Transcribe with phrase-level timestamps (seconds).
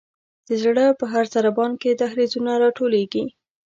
[0.47, 3.23] د زړه په هر ضربان کې دهلیزونه را ټولیږي.